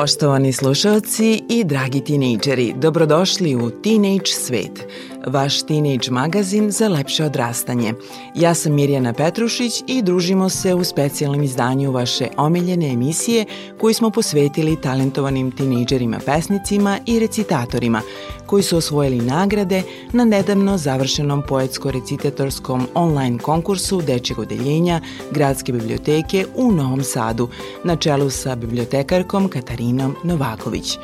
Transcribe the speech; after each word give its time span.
Poštovani 0.00 0.52
slušalci 0.52 1.42
i 1.48 1.64
dragi 1.64 2.00
tinejdžeri, 2.00 2.74
dobrodošli 2.76 3.54
u 3.56 3.70
Teenage 3.70 4.26
svet, 4.26 4.86
vaš 5.26 5.62
teenage 5.62 6.10
magazin 6.10 6.70
za 6.70 6.88
lepše 6.88 7.24
odrastanje. 7.24 7.94
Ja 8.34 8.54
sam 8.54 8.74
Mirjana 8.74 9.12
Petrušić 9.12 9.82
i 9.86 10.02
družimo 10.02 10.48
se 10.48 10.74
u 10.74 10.84
specijalnom 10.84 11.42
izdanju 11.42 11.92
vaše 11.92 12.28
omiljene 12.36 12.88
emisije 12.88 13.44
koju 13.80 13.94
smo 13.94 14.10
posvetili 14.10 14.80
talentovanim 14.80 15.50
tinejdžerima 15.50 16.18
pesnicima 16.26 16.98
i 17.06 17.18
recitatorima 17.18 18.02
koji 18.46 18.62
su 18.62 18.76
osvojili 18.76 19.18
nagrade 19.18 19.82
na 20.12 20.24
nedavno 20.24 20.78
završenom 20.78 21.42
poetsko-recitatorskom 21.48 22.86
online 22.94 23.38
konkursu 23.38 24.02
Dečjeg 24.02 24.38
odeljenja 24.38 25.00
Gradske 25.30 25.72
biblioteke 25.72 26.46
u 26.56 26.72
Novom 26.72 27.02
Sadu 27.02 27.48
na 27.84 27.96
čelu 27.96 28.30
sa 28.30 28.56
bibliotekarkom 28.56 29.48
Katarinom 29.48 30.16
Novaković. 30.24 30.98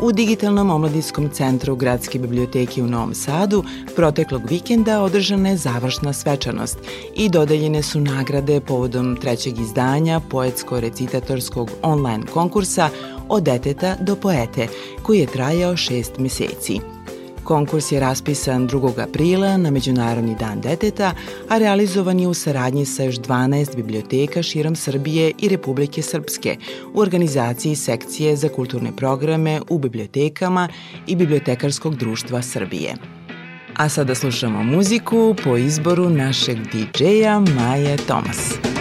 U 0.00 0.12
Digitalnom 0.12 0.70
omladinskom 0.70 1.30
centru 1.30 1.76
Gradske 1.76 2.18
biblioteke 2.18 2.82
u 2.82 2.86
Novom 2.86 3.14
Sadu 3.14 3.64
proteklog 3.96 4.42
vikenda 4.50 5.02
održana 5.02 5.48
je 5.48 5.56
završna 5.56 6.12
svečanost 6.12 6.78
i 7.14 7.28
dodeljene 7.28 7.82
su 7.82 8.00
nagrade 8.00 8.60
povodom 8.60 9.16
trećeg 9.16 9.58
izdanja 9.58 10.20
poetsko-recitatorskog 10.30 11.70
online 11.82 12.26
konkursa 12.26 12.88
od 13.28 13.42
deteta 13.42 13.96
do 14.00 14.16
poete, 14.16 14.68
koji 15.02 15.18
je 15.18 15.26
trajao 15.26 15.76
šest 15.76 16.18
meseci. 16.18 16.97
Konkurs 17.48 17.92
je 17.92 18.00
raspisan 18.00 18.68
2. 18.68 19.02
aprila 19.02 19.56
na 19.56 19.70
Međunarodni 19.70 20.36
dan 20.40 20.60
deteta, 20.60 21.12
a 21.48 21.58
realizovan 21.58 22.20
je 22.20 22.28
u 22.28 22.34
saradnji 22.34 22.84
sa 22.84 23.02
još 23.02 23.16
12 23.16 23.76
biblioteka 23.76 24.42
širom 24.42 24.76
Srbije 24.76 25.32
i 25.38 25.48
Republike 25.48 26.02
Srpske 26.02 26.56
u 26.94 27.00
organizaciji 27.00 27.76
sekcije 27.76 28.36
za 28.36 28.48
kulturne 28.48 28.96
programe 28.96 29.60
u 29.68 29.78
bibliotekama 29.78 30.68
i 31.06 31.16
Bibliotekarskog 31.16 31.96
društva 31.96 32.42
Srbije. 32.42 32.94
A 33.76 33.88
sada 33.88 34.14
slušamo 34.14 34.62
muziku 34.62 35.34
po 35.44 35.56
izboru 35.56 36.10
našeg 36.10 36.58
DJ-a 36.58 37.40
Maje 37.40 37.96
Tomas. 37.96 38.77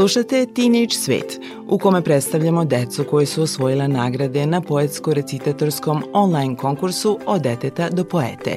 Slušate 0.00 0.46
Teenage 0.46 0.94
Svet, 0.94 1.40
u 1.68 1.78
kome 1.78 2.02
predstavljamo 2.02 2.64
decu 2.64 3.04
koje 3.04 3.26
su 3.26 3.42
osvojila 3.42 3.86
nagrade 3.86 4.46
na 4.46 4.60
poetsko-recitatorskom 4.60 6.02
online 6.12 6.56
konkursu 6.56 7.18
od 7.26 7.42
deteta 7.42 7.88
do 7.90 8.04
poete. 8.04 8.56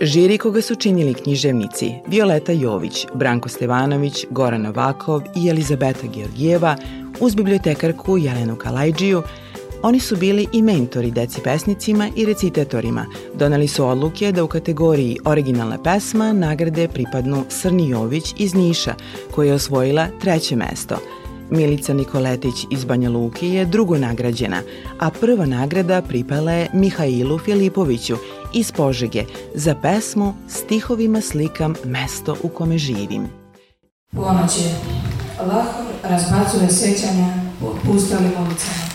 Žiri 0.00 0.38
koga 0.38 0.62
su 0.62 0.74
činili 0.74 1.14
književnici 1.14 1.92
Violeta 2.06 2.52
Jović, 2.52 3.06
Branko 3.14 3.48
Stevanović, 3.48 4.26
Goran 4.30 4.62
Novakov 4.62 5.22
i 5.36 5.48
Elizabeta 5.48 6.06
Georgijeva, 6.14 6.76
uz 7.20 7.34
bibliotekarku 7.34 8.18
Jelenu 8.18 8.56
Kalajđiju, 8.56 9.22
Oni 9.86 10.00
su 10.00 10.16
bili 10.16 10.48
i 10.52 10.62
mentori 10.62 11.10
deci 11.10 11.40
pesnicima 11.40 12.08
i 12.16 12.24
recitatorima. 12.24 13.06
Donali 13.34 13.68
su 13.68 13.86
odluke 13.86 14.32
da 14.32 14.44
u 14.44 14.48
kategoriji 14.48 15.18
originalna 15.24 15.82
pesma 15.82 16.32
nagrade 16.32 16.88
pripadnu 16.88 17.44
Srni 17.48 17.88
Jović 17.88 18.34
iz 18.36 18.54
Niša, 18.54 18.94
koja 19.34 19.48
je 19.48 19.54
osvojila 19.54 20.06
treće 20.20 20.56
mesto. 20.56 20.96
Milica 21.50 21.94
Nikoletić 21.94 22.54
iz 22.70 22.84
Banja 22.84 23.10
Luke 23.10 23.48
je 23.48 23.64
drugo 23.64 23.98
nagrađena, 23.98 24.62
a 24.98 25.10
prva 25.10 25.46
nagrada 25.46 26.02
pripala 26.02 26.52
je 26.52 26.70
Mihailu 26.72 27.38
Filipoviću 27.38 28.16
iz 28.54 28.72
Požege 28.72 29.24
za 29.54 29.74
pesmu 29.74 30.34
Stihovima 30.48 31.20
slikam 31.20 31.74
mesto 31.84 32.36
u 32.42 32.48
kome 32.48 32.78
živim. 32.78 33.28
Ponoć 34.12 34.58
je. 34.58 34.74
Lahor 35.38 35.84
razbacuje 36.02 36.68
sećanja 36.68 37.34
pustalim 37.86 38.32
ulicama. 38.46 38.93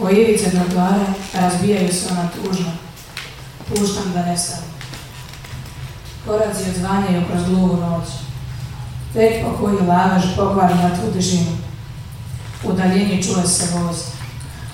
Ivice 0.00 0.50
trotoara 0.50 1.06
razbijaju 1.34 1.92
se 1.92 2.08
ona 2.10 2.28
tužno. 2.28 2.72
Puštam 3.68 4.12
da 4.12 4.26
nestane. 4.26 4.62
Koraci 6.26 6.70
odzvanjaju 6.70 7.22
kroz 7.30 7.44
gluvu 7.44 7.76
noć. 7.76 8.08
Tek 9.12 9.44
po 9.44 9.56
koji 9.58 9.86
lavaž 9.86 10.22
pokvari 10.36 10.74
na 10.74 10.96
tu 10.96 11.12
tišinu. 11.12 11.56
U 12.64 12.72
daljini 12.72 13.22
čuje 13.22 13.46
se 13.46 13.66
voz. 13.74 13.96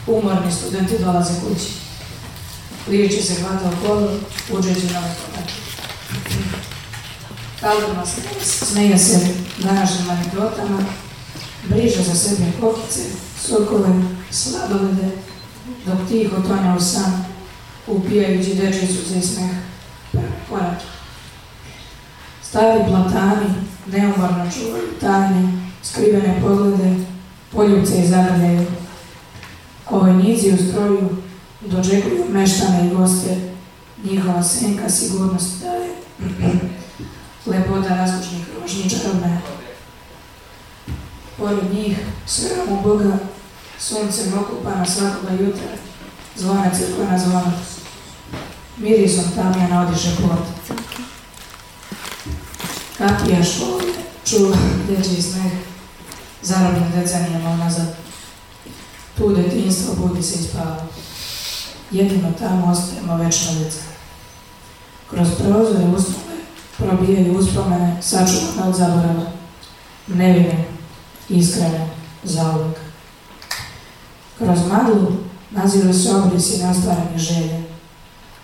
Umorni 0.07 0.53
studenti 0.53 0.99
dolaze 0.99 1.33
kući. 1.41 1.73
Liječi 2.89 3.23
se 3.23 3.35
hvata 3.35 3.71
u 3.71 3.87
kolu, 3.87 4.09
uđeći 4.53 4.87
na 4.87 5.01
korak. 5.01 5.49
Kaldrma 7.61 8.07
se 8.07 8.21
smeje 8.67 8.99
se 8.99 9.35
današnjim 9.59 10.11
anegdotama, 10.11 10.79
briže 11.65 12.03
za 12.03 12.15
sebe 12.15 12.53
kokice, 12.61 13.01
sokove, 13.47 14.03
sladolede, 14.31 15.11
dok 15.87 16.09
tiho 16.09 16.43
tonja 16.43 16.77
u 16.77 16.81
san, 16.81 17.25
upijajući 17.87 18.55
dečicu 18.55 19.09
za 19.09 19.21
smeh 19.21 19.51
korak. 20.49 20.79
Stari 22.43 22.81
platani 22.89 23.55
neumorno 23.87 24.51
čuvaju 24.55 24.89
tajne, 25.01 25.53
skrivene 25.83 26.41
poglede, 26.43 26.95
poljuce 27.53 28.03
i 28.03 28.09
zagrljaju. 28.09 28.67
Vojnici 29.91 30.53
u 30.53 30.57
stroju 30.57 31.11
dočekuju 31.61 32.25
meštane 32.29 32.87
i 32.87 32.95
goste, 32.95 33.37
njihova 34.05 34.43
senka 34.43 34.91
sigurnost 34.91 35.63
daje. 35.63 35.91
Lepota 37.47 37.97
razlučnih 37.97 38.45
rožnji 38.61 38.91
čarobne. 38.91 39.41
Pored 41.39 41.73
njih, 41.75 41.99
sve 42.27 42.51
u 42.69 42.83
Boga, 42.83 43.19
suncem 43.81 44.39
okupana 44.39 44.87
svakoga 44.87 45.33
jutra, 45.33 45.69
zvona 46.37 46.71
crkvena 46.71 47.19
zvona. 47.19 47.53
Mirisom 48.77 49.25
tamjana 49.35 49.89
odiše 49.89 50.11
plot. 50.17 50.77
Kapija 52.99 53.45
škole 53.45 53.83
čuva 54.25 54.57
dečji 54.89 55.23
smeh, 55.23 55.53
zarobljen 56.43 56.93
decenijama 56.95 57.51
unazad. 57.51 57.97
Tu 59.19 59.35
detinjstvo 59.35 59.95
budi 59.95 60.23
se 60.23 60.39
ispava. 60.39 60.87
Jedino 61.91 62.33
tamo 62.39 62.73
ostajemo 62.73 63.17
večno 63.17 63.53
deca. 63.55 63.81
Kroz 65.11 65.29
prozore 65.39 65.85
usnove 65.85 66.37
probijaju 66.79 67.39
uspomene 67.39 68.03
sačuvane 68.03 68.69
od 68.69 68.77
zaborava. 68.77 69.33
Nevine, 70.07 70.65
iskrene, 71.29 71.89
zauvek. 72.23 72.90
Kroz 74.41 74.59
maglu 74.69 75.13
naziru 75.51 75.93
se 75.93 76.15
obrisi 76.17 76.63
nastvarane 76.63 77.19
želje, 77.19 77.63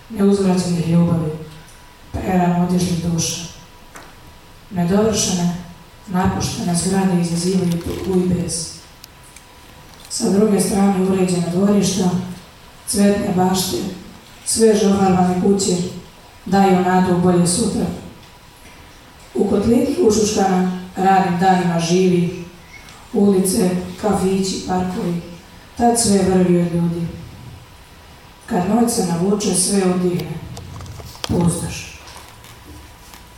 neuzvraćenih 0.09 0.89
ljubavi, 0.89 1.31
preran 2.11 2.61
odižnih 2.61 3.05
duša. 3.05 3.41
Nedovršene, 4.71 5.55
napuštene 6.07 6.75
zgrade 6.75 7.21
izazivaju 7.21 7.71
tugu 7.71 8.19
i 8.19 8.27
bes. 8.27 8.73
Sa 10.09 10.29
druge 10.29 10.61
strane 10.61 11.01
uređena 11.01 11.47
dvorišta, 11.53 12.09
cvetne 12.87 13.33
bašte, 13.35 13.77
sve 14.45 14.75
žovarvane 14.75 15.41
kuće 15.41 15.75
daju 16.45 16.79
nadu 16.79 17.15
u 17.15 17.21
bolje 17.21 17.47
sutra. 17.47 17.85
U 19.35 19.49
kotlini 19.49 19.95
ušuškana 20.07 20.79
radnim 20.95 21.39
danima 21.39 21.79
živi, 21.79 22.45
ulice, 23.13 23.69
kafići, 24.01 24.67
parkovi, 24.67 25.21
tad 25.77 25.99
sve 25.99 26.19
vrvi 26.29 26.61
od 26.61 26.73
ljudi. 26.73 27.07
Kad 28.45 28.69
noć 28.69 28.91
se 28.91 29.05
navuče, 29.05 29.55
sve 29.55 29.81
odihne, 29.95 30.37
pustoš. 31.27 31.99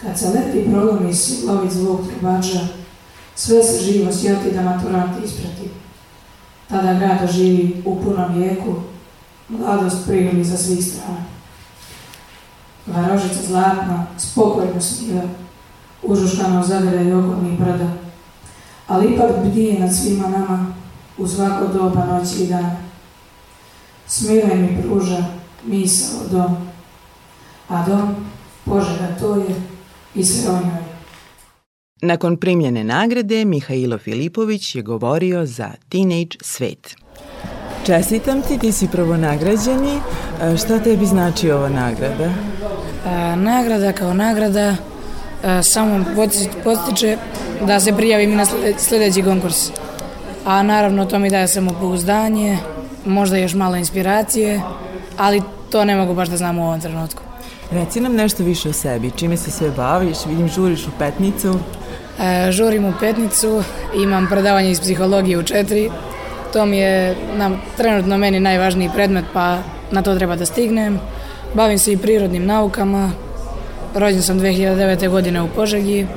Kad 0.02 0.20
se 0.20 0.30
leti 0.30 0.70
prolomi 0.72 1.14
siglovit 1.14 1.72
zvuk 1.72 2.02
trubača, 2.08 2.60
sve 3.36 3.64
se 3.64 3.84
živo 3.84 4.14
sjeti 4.14 4.52
da 4.52 4.62
maturanti 4.62 5.26
isprati. 5.26 5.70
Tada 6.68 6.94
grad 6.94 7.32
živi 7.32 7.84
u 7.86 8.04
punom 8.04 8.34
vijeku, 8.34 8.76
mladost 9.50 10.08
prihodi 10.08 10.44
za 10.44 10.58
svih 10.58 10.86
strana. 10.86 11.24
Varožica 12.86 13.40
zlatna, 13.48 14.06
spokojno 14.18 14.82
sniva, 14.82 15.22
užuškano 16.04 16.64
zadire 16.64 17.04
i 17.04 17.14
okolnih 17.14 17.60
brda, 17.60 17.92
ali 18.88 19.14
ipak 19.14 19.32
bdije 19.46 19.80
nad 19.80 19.96
svima 19.96 20.28
nama 20.28 20.79
u 21.20 21.28
svako 21.28 21.68
doba 21.68 22.06
noći 22.06 22.44
i 22.44 22.48
dana. 22.48 22.76
Smiraj 24.08 24.58
mi 24.58 24.82
pruža 24.82 25.24
misao 25.66 26.20
dom, 26.32 26.58
a 27.70 27.86
dom, 27.86 28.16
Požega 28.66 29.08
to 29.20 29.36
je 29.36 29.56
i 30.16 30.26
sve 30.26 30.50
o 30.50 30.56
njoj. 30.56 30.84
Nakon 32.02 32.38
primljene 32.38 32.84
nagrade, 32.84 33.46
Mihailo 33.46 33.98
Filipović 33.98 34.76
je 34.76 34.82
govorio 34.82 35.46
za 35.46 35.70
Teenage 35.90 36.38
Svet. 36.42 36.96
Čestitam 37.86 38.42
ti, 38.42 38.58
ti 38.58 38.72
si 38.72 38.88
prvo 38.88 39.18
nagrađeni. 39.18 40.00
E, 40.44 40.58
Šta 40.58 40.80
tebi 40.80 41.06
znači 41.06 41.52
ova 41.52 41.70
nagrada? 41.70 42.30
A, 43.06 43.36
nagrada 43.36 43.92
kao 43.92 44.14
nagrada 44.14 44.76
a, 45.44 45.64
samo 45.64 46.06
potiče- 46.66 47.18
da 47.62 47.80
se 47.80 47.94
prijavim 47.94 48.36
na 48.36 48.46
slede- 48.46 48.74
sledeći 48.78 49.24
konkurs. 49.24 49.72
A 50.50 50.64
naravno 50.64 51.06
to 51.06 51.20
mi 51.20 51.30
daje 51.30 51.48
samopouzdanje, 51.48 52.58
možda 53.06 53.38
još 53.38 53.54
malo 53.54 53.76
inspiracije, 53.76 54.62
ali 55.18 55.42
to 55.70 55.86
ne 55.86 55.96
mogu 55.96 56.14
baš 56.14 56.30
da 56.30 56.38
znam 56.38 56.58
u 56.58 56.68
ovom 56.68 56.82
trenutku. 56.82 57.22
Reci 57.72 58.00
nam 58.00 58.16
nešto 58.16 58.44
više 58.44 58.70
o 58.70 58.74
sebi. 58.74 59.12
Čime 59.12 59.38
se 59.38 59.52
sve 59.52 59.72
baviš? 59.72 60.18
Vidim, 60.26 60.48
žuriš 60.48 60.88
u 60.88 60.92
petnicu. 61.00 61.60
E, 62.20 62.52
žurim 62.52 62.86
u 62.86 62.94
petnicu, 63.00 63.64
imam 63.96 64.28
predavanje 64.28 64.72
iz 64.72 64.82
psihologije 64.82 65.38
u 65.38 65.44
četiri. 65.44 65.92
To 66.54 66.66
mi 66.66 66.78
je 66.78 67.16
na, 67.38 67.52
trenutno 67.78 68.18
meni 68.18 68.40
najvažniji 68.40 68.90
predmet, 68.96 69.26
pa 69.34 69.58
na 69.92 70.02
to 70.02 70.16
treba 70.16 70.36
da 70.36 70.46
stignem. 70.46 71.00
Bavim 71.54 71.80
se 71.80 71.94
i 71.94 71.98
prirodnim 71.98 72.46
naukama. 72.46 73.12
Rođen 73.96 74.22
sam 74.22 74.40
2009. 74.40 75.10
godine 75.10 75.42
u 75.42 75.48
Požegi. 75.48 76.08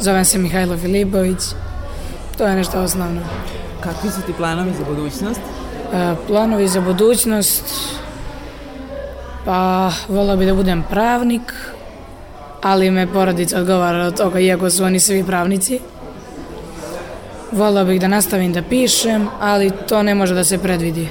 Zovem 0.00 0.24
se 0.24 0.38
Mihajlo 0.38 0.76
Filipović. 0.76 1.40
To 2.38 2.46
je 2.46 2.56
nešto 2.56 2.80
osnovno. 2.80 3.20
Kakvi 3.80 4.10
su 4.10 4.22
ti 4.22 4.32
planovi 4.32 4.72
za 4.78 4.84
budućnost? 4.84 5.40
E, 5.92 6.14
planovi 6.26 6.68
za 6.68 6.80
budućnost, 6.80 7.64
pa 9.44 9.90
volao 10.08 10.36
bi 10.36 10.46
da 10.46 10.54
budem 10.54 10.84
pravnik, 10.90 11.52
ali 12.62 12.90
me 12.90 13.06
porodica 13.12 13.58
odgovara 13.58 14.04
od 14.04 14.16
toga, 14.16 14.40
iako 14.40 14.70
su 14.70 14.84
oni 14.84 15.00
svi 15.00 15.24
pravnici. 15.24 15.80
Volao 17.52 17.84
bih 17.84 18.00
da 18.00 18.08
nastavim 18.08 18.52
da 18.52 18.62
pišem, 18.62 19.28
ali 19.40 19.70
to 19.88 20.02
ne 20.02 20.14
može 20.14 20.34
da 20.34 20.44
se 20.44 20.58
predvidi. 20.58 21.08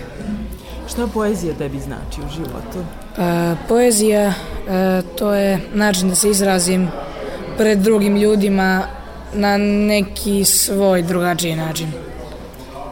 Šta 0.89 1.07
poezija 1.07 1.53
tebi 1.53 1.79
znači 1.79 2.21
u 2.21 2.29
životu? 2.35 2.79
E, 3.17 3.55
poezija, 3.67 4.21
e, 4.23 4.33
to 5.17 5.33
je 5.33 5.59
način 5.73 6.09
da 6.09 6.15
se 6.15 6.29
izrazim 6.29 6.89
pred 7.57 7.79
drugim 7.79 8.17
ljudima 8.17 8.83
na 9.33 9.57
neki 9.57 10.45
svoj 10.45 11.01
drugačiji 11.01 11.55
način. 11.55 12.06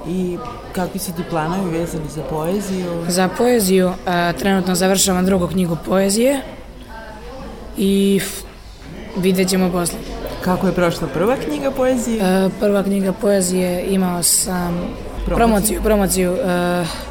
I 0.09 0.37
kakvi 0.73 0.99
su 0.99 1.11
ti 1.13 1.21
planovi 1.29 1.77
vezani 1.77 2.09
za 2.09 2.21
poeziju? 2.21 2.85
Za 3.07 3.29
poeziju 3.37 3.91
a, 4.05 4.33
trenutno 4.33 4.75
završavam 4.75 5.25
drugu 5.25 5.47
knjigu 5.47 5.77
poezije 5.85 6.39
i 7.77 8.19
f- 8.21 8.43
vidjet 9.17 9.49
ćemo 9.49 9.71
posle. 9.71 9.97
Kako 10.43 10.67
je 10.67 10.73
prošla 10.73 11.07
prva 11.07 11.35
knjiga 11.35 11.71
poezije? 11.71 12.21
E, 12.23 12.49
prva 12.59 12.83
knjiga 12.83 13.13
poezije 13.13 13.85
imao 13.89 14.23
sam 14.23 14.79
promociju, 15.25 15.81
promociju 15.83 16.31
e, 16.31 16.37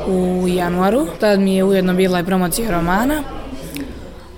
u 0.07 0.49
januaru. 0.49 1.07
Tad 1.21 1.41
mi 1.41 1.57
je 1.57 1.65
ujedno 1.65 1.95
bila 1.95 2.21
i 2.21 2.25
promocija 2.25 2.71
romana. 2.71 3.23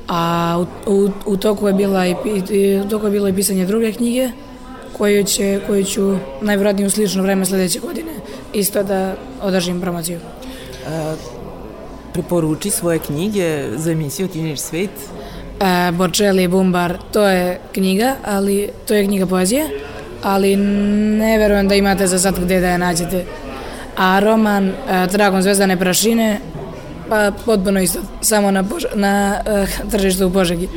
A 0.08 0.56
u, 0.86 0.92
u, 0.92 1.10
u 1.26 1.36
toku 1.36 1.66
je 1.68 1.74
bila 1.74 2.06
i, 2.06 2.14
i 2.50 2.80
u 2.80 2.88
toku 2.88 3.06
je 3.06 3.10
bilo 3.12 3.28
i 3.28 3.32
pisanje 3.32 3.66
druge 3.66 3.92
knjige 3.92 4.30
koju, 4.98 5.24
će, 5.24 5.60
koju 5.66 5.84
ću 5.84 6.16
najvjerojatnije 6.40 6.86
u 6.86 6.90
slično 6.90 7.22
vreme 7.22 7.46
sljedeće 7.46 7.80
godine 7.80 8.12
isto 8.56 8.82
da 8.82 9.14
održim 9.42 9.80
promociju. 9.80 10.18
E, 10.18 11.14
preporuči 12.12 12.70
svoje 12.70 12.98
knjige 12.98 13.68
za 13.76 13.92
emisiju 13.92 14.28
Teenage 14.28 14.56
Svet. 14.56 14.90
E, 15.60 15.92
Borčeli 15.92 16.48
Bumbar, 16.48 16.98
to 17.12 17.28
je 17.28 17.60
knjiga, 17.72 18.14
ali 18.24 18.68
to 18.88 18.94
je 18.94 19.04
knjiga 19.04 19.26
poezije, 19.26 19.68
ali 20.22 20.56
ne 20.56 21.38
verujem 21.38 21.68
da 21.68 21.74
imate 21.74 22.06
za 22.06 22.18
sad 22.18 22.40
gde 22.44 22.60
da 22.60 22.68
je 22.68 22.78
nađete. 22.78 23.24
A 23.96 24.20
roman 24.20 24.68
e, 24.68 24.72
Dragon 25.12 25.42
zvezdane 25.42 25.76
prašine, 25.76 26.40
pa 27.08 27.32
potpuno 27.44 27.80
isto, 27.80 28.00
samo 28.20 28.50
na, 28.50 28.64
pož 28.64 28.84
na 28.94 29.40
e, 29.46 29.66
tržištu 29.90 30.26
u 30.26 30.30
Požegi. 30.30 30.68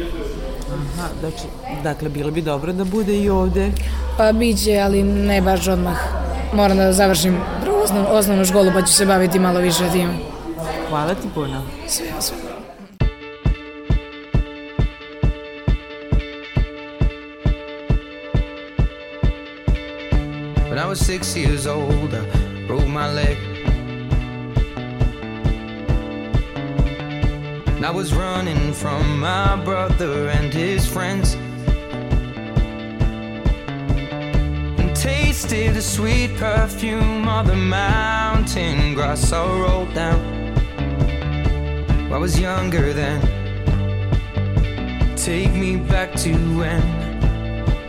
Aha, 0.71 1.07
znači, 1.19 1.43
dakle, 1.83 2.09
bilo 2.09 2.31
bi 2.31 2.41
dobro 2.41 2.73
da 2.73 2.83
bude 2.83 3.17
i 3.17 3.29
ovde. 3.29 3.71
Pa 4.17 4.31
biće, 4.31 4.79
ali 4.83 5.03
ne 5.03 5.41
baš 5.41 5.67
odmah. 5.67 6.28
Moram 6.53 6.77
da 6.77 6.93
završim 6.93 7.37
prvu 7.63 7.75
osnov, 7.83 8.05
osnovnu 8.09 8.45
školu, 8.45 8.71
pa 8.73 8.81
ću 8.81 8.93
se 8.93 9.05
baviti 9.05 9.39
malo 9.39 9.59
više 9.59 9.83
tim. 9.91 10.09
Hvala 10.89 11.13
ti 11.15 11.27
puno. 11.33 11.61
Sve, 11.87 12.05
sve. 12.19 12.37
When 20.69 20.77
I 20.77 20.85
was 20.85 20.99
six 20.99 21.35
years 21.35 21.65
old, 21.67 22.13
I 22.13 22.67
broke 22.67 22.87
my 22.87 23.07
leg. 23.15 23.37
And 27.75 27.85
I 27.85 27.91
was 27.91 28.13
running 28.13 28.73
from 28.73 29.19
my 29.19 29.55
brother 29.65 30.29
and 30.29 30.53
his 30.53 30.93
friends. 30.93 31.48
Tasted 35.41 35.73
the 35.73 35.81
sweet 35.81 36.35
perfume 36.35 37.25
of 37.29 37.47
the 37.47 37.55
mountain 37.55 38.93
grass 38.93 39.31
I 39.31 39.41
rolled 39.61 39.93
down. 39.93 40.19
I 42.11 42.17
was 42.17 42.37
younger 42.37 42.91
then. 42.91 43.21
Take 45.15 45.53
me 45.53 45.77
back 45.77 46.13
to 46.23 46.33
when 46.57 46.81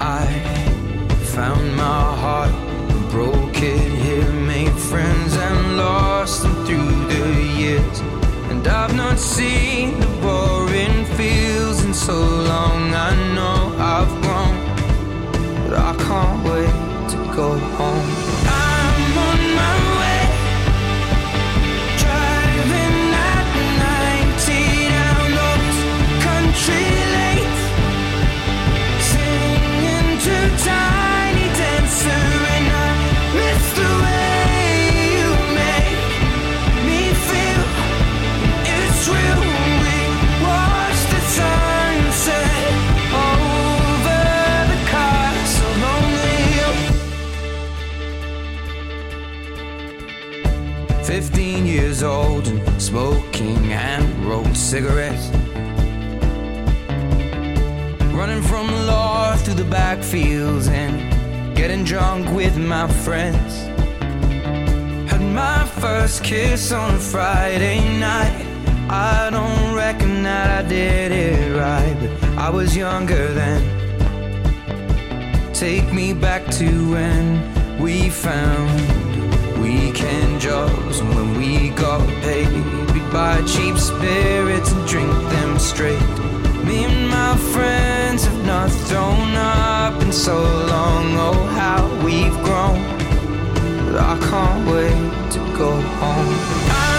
I 0.00 0.26
found 1.34 1.74
my 1.74 2.02
heart, 2.22 2.52
broke 3.10 3.60
it 3.60 3.92
here, 4.04 4.32
made 4.32 4.76
friends 4.90 5.36
and 5.36 5.76
lost 5.76 6.42
them 6.42 6.54
through 6.66 7.06
the 7.08 7.42
years. 7.58 7.98
And 8.50 8.64
I've 8.68 8.94
not 8.94 9.18
seen 9.18 9.98
the 9.98 10.06
boring 10.22 11.04
fields 11.16 11.84
in 11.84 11.94
so 11.94 12.14
long. 12.14 12.94
I 12.94 13.10
know 13.34 13.74
I've 13.76 14.12
grown, 14.22 15.68
but 15.68 15.78
I 15.78 15.96
can't 15.96 16.44
wait 16.44 16.89
go 17.40 17.56
home. 17.56 18.19
Cigarettes. 54.70 55.26
Running 58.14 58.40
from 58.40 58.68
the 58.68 58.84
law 58.86 59.34
through 59.34 59.54
the 59.54 59.64
backfields 59.64 60.68
and 60.68 61.56
getting 61.56 61.82
drunk 61.82 62.30
with 62.36 62.56
my 62.56 62.86
friends. 63.04 63.52
Had 65.10 65.22
my 65.22 65.64
first 65.80 66.22
kiss 66.22 66.70
on 66.70 66.94
a 66.94 66.98
Friday 67.00 67.80
night. 67.98 68.46
I 68.88 69.30
don't 69.32 69.74
reckon 69.74 70.22
that 70.22 70.64
I 70.64 70.68
did 70.68 71.10
it 71.10 71.58
right, 71.58 71.96
but 71.98 72.38
I 72.38 72.48
was 72.48 72.76
younger 72.76 73.26
then. 73.34 73.62
Take 75.52 75.92
me 75.92 76.14
back 76.14 76.48
to 76.58 76.68
when 76.92 77.80
we 77.80 78.08
found 78.08 78.70
weekend 79.60 80.40
jobs 80.40 81.00
and 81.00 81.08
when 81.16 81.36
we 81.38 81.70
got 81.70 82.06
paid. 82.22 82.79
Buy 83.12 83.42
cheap 83.42 83.76
spirits 83.76 84.70
and 84.70 84.86
drink 84.86 85.10
them 85.10 85.58
straight. 85.58 86.00
Me 86.64 86.84
and 86.84 87.08
my 87.08 87.36
friends 87.52 88.24
have 88.24 88.46
not 88.46 88.70
thrown 88.70 89.34
up 89.34 90.00
in 90.00 90.12
so 90.12 90.36
long. 90.38 91.16
Oh, 91.16 91.44
how 91.58 91.82
we've 92.04 92.38
grown. 92.44 92.80
But 93.84 94.00
I 94.00 94.16
can't 94.30 94.70
wait 94.70 95.32
to 95.32 95.38
go 95.58 95.72
home. 95.72 96.34
I'm 96.70 96.89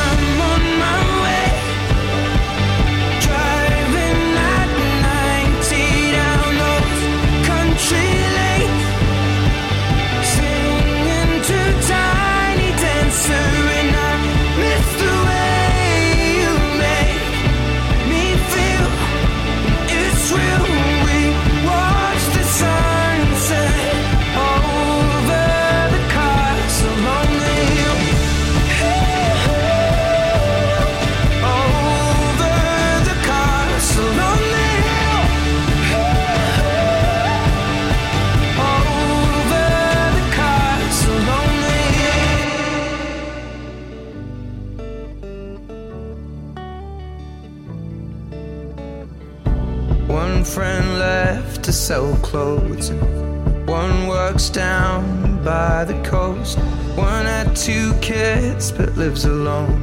but 58.70 58.96
lives 58.96 59.26
alone. 59.26 59.82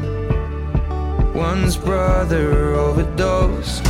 One's 1.35 1.77
brother 1.77 2.75
overdosed. 2.75 3.83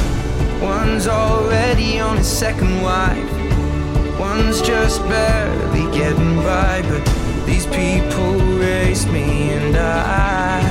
One's 0.63 1.07
already 1.07 2.01
on 2.01 2.17
his 2.17 2.27
second 2.27 2.81
wife. 2.81 3.33
One's 4.19 4.63
just 4.63 5.03
barely 5.03 5.85
getting 5.95 6.37
by, 6.37 6.81
but 6.89 7.05
these 7.45 7.67
people 7.67 8.33
raised 8.57 9.11
me, 9.11 9.51
and 9.51 9.77
I 9.77 10.63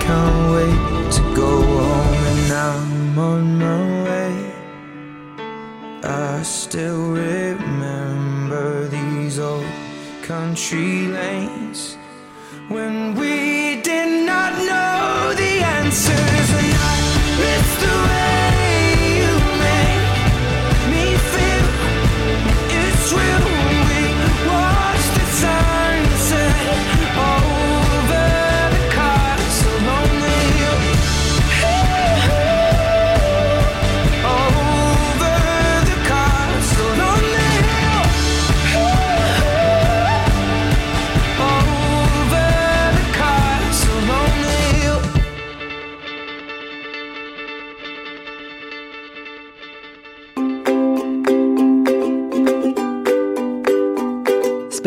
can't 0.00 0.52
wait 0.54 1.12
to 1.16 1.22
go 1.34 1.60
home. 1.60 2.24
And 2.32 2.52
I'm 2.52 3.18
on 3.18 3.58
my 3.58 4.04
way. 4.08 4.34
I 6.04 6.42
still 6.42 7.12
remember 7.12 8.88
these 8.88 9.38
old 9.38 9.66
country 10.22 11.08
lanes 11.08 11.59
answer. 15.90 16.29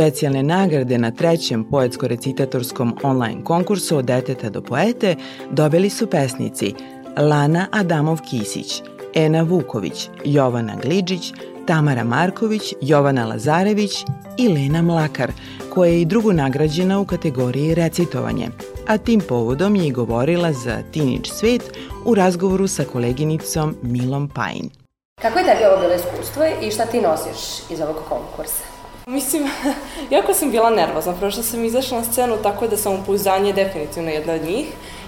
Specijalne 0.03 0.43
nagrade 0.43 0.97
na 0.97 1.11
trećem 1.11 1.63
poetsko-recitatorskom 1.63 2.97
online 3.03 3.43
konkursu 3.43 3.97
od 3.97 4.05
deteta 4.05 4.49
do 4.49 4.61
poete 4.61 5.15
dobili 5.51 5.89
su 5.89 6.07
pesnici 6.07 6.73
Lana 7.17 7.67
Adamov-Kisić, 7.71 8.81
Ena 9.13 9.41
Vuković, 9.41 10.09
Jovana 10.25 10.75
Gliđić, 10.81 11.33
Tamara 11.67 12.03
Marković, 12.03 12.73
Jovana 12.81 13.25
Lazarević 13.25 13.91
i 14.37 14.47
Lena 14.47 14.81
Mlakar, 14.81 15.31
koja 15.69 15.91
je 15.91 16.01
i 16.01 16.05
drugo 16.05 16.33
nagrađena 16.33 16.99
u 16.99 17.05
kategoriji 17.05 17.75
recitovanje, 17.75 18.47
a 18.87 18.97
tim 18.97 19.21
povodom 19.29 19.75
je 19.75 19.87
i 19.87 19.91
govorila 19.91 20.53
za 20.53 20.77
Teenage 20.93 21.29
Svet 21.29 21.77
u 22.05 22.15
razgovoru 22.15 22.67
sa 22.67 22.83
koleginicom 22.83 23.75
Milom 23.81 24.29
Pajin. 24.29 24.69
Kako 25.21 25.39
je 25.39 25.45
tebi 25.45 25.65
ovo 25.65 25.81
bilo 25.81 25.93
iskustvo 25.93 26.43
i 26.61 26.71
šta 26.71 26.85
ti 26.85 27.01
nosiš 27.01 27.71
iz 27.71 27.81
ovog 27.81 27.95
konkursa? 28.09 28.72
Mislim, 29.05 29.43
jako 30.15 30.33
sam 30.33 30.51
bila 30.51 30.69
nervozna, 30.69 31.13
prošla 31.13 31.43
sam 31.43 31.65
izašla 31.65 31.97
na 31.97 32.03
scenu 32.03 32.37
tako 32.43 32.67
da 32.67 32.77
sam 32.77 32.93
upouzdanje 32.93 33.53
definitivno 33.53 34.09
jedna 34.09 34.33
od 34.33 34.43
njih. 34.43 34.65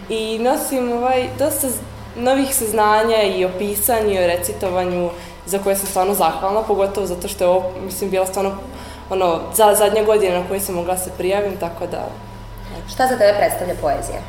I 0.10 0.40
nosim 0.40 0.92
ovaj, 0.92 1.28
dosta 1.40 1.68
novih 2.16 2.56
saznanja 2.56 3.24
i 3.24 3.46
o 3.46 3.50
pisanju 3.58 4.14
i 4.14 4.24
o 4.24 4.28
recitovanju 4.28 5.10
za 5.46 5.60
koje 5.60 5.76
sam 5.76 5.88
stvarno 5.88 6.14
zahvalna, 6.14 6.62
pogotovo 6.62 7.08
zato 7.08 7.28
što 7.28 7.44
je 7.44 7.48
ovo, 7.48 7.72
mislim, 7.86 8.10
bila 8.10 8.26
stvarno 8.26 8.58
ono, 9.10 9.40
za 9.56 9.76
zadnja 9.76 10.04
godina 10.04 10.40
na 10.40 10.48
kojoj 10.48 10.60
sam 10.60 10.76
mogla 10.76 10.94
da 10.94 11.00
se 11.00 11.12
prijavim, 11.18 11.58
tako 11.60 11.88
da... 11.88 12.08
Šta 12.94 13.08
za 13.08 13.18
tebe 13.18 13.34
predstavlja 13.38 13.74
poezija? 13.82 14.20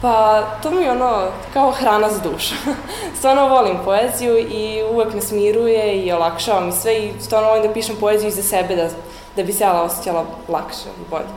Pa, 0.00 0.42
to 0.62 0.70
mi 0.70 0.82
je 0.82 0.90
ono, 0.90 1.26
kao 1.52 1.70
hrana 1.70 2.10
za 2.10 2.18
dušu. 2.18 2.54
stvarno 3.18 3.48
volim 3.48 3.78
poeziju 3.84 4.38
i 4.38 4.82
uvek 4.92 5.14
me 5.14 5.20
smiruje 5.20 5.96
i 5.96 6.12
olakšava 6.12 6.60
mi 6.60 6.72
sve 6.72 6.98
i 6.98 7.12
stvarno 7.20 7.48
volim 7.48 7.62
da 7.62 7.72
pišem 7.72 7.96
poeziju 8.00 8.28
i 8.28 8.32
za 8.32 8.42
sebe, 8.42 8.76
da, 8.76 8.88
da 9.36 9.42
bi 9.42 9.52
se 9.52 9.64
ja 9.64 9.82
osjećala 9.82 10.24
lakše 10.48 10.88
i 11.00 11.10
bolje. 11.10 11.28